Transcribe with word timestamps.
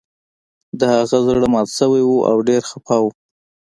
د 0.79 0.81
هغه 0.95 1.17
زړه 1.25 1.47
مات 1.53 1.67
شوی 1.77 2.03
و 2.05 2.11
او 2.29 2.37
ډیر 2.49 2.61
خفه 2.69 2.97
و 3.01 3.05